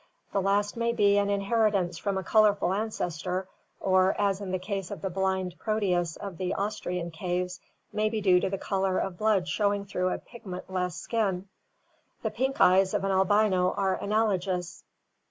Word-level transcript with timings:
The 0.33 0.41
last 0.41 0.75
may 0.75 0.93
be 0.93 1.19
an 1.19 1.29
in 1.29 1.41
heritance 1.41 1.99
from 1.99 2.17
a 2.17 2.23
colorful 2.23 2.73
ancestor, 2.73 3.47
or, 3.79 4.15
as 4.19 4.41
in 4.41 4.49
the 4.49 4.57
case 4.57 4.89
of 4.89 5.03
the 5.03 5.11
blind 5.11 5.53
Proteus 5.59 6.15
of 6.15 6.39
the 6.39 6.55
Austrian 6.55 7.11
caves, 7.11 7.59
may 7.93 8.09
be 8.09 8.19
due 8.19 8.39
to 8.39 8.49
the 8.49 8.57
color 8.57 8.97
of 8.97 9.19
blood 9.19 9.47
showing 9.47 9.85
through 9.85 10.09
a 10.09 10.17
pigment 10.17 10.71
less 10.71 10.95
skin. 10.95 11.47
The 12.23 12.31
pink 12.31 12.59
eyes 12.59 12.95
of 12.95 13.03
an 13.03 13.11
albino 13.11 13.73
are 13.73 13.93
analogous. 13.93 14.83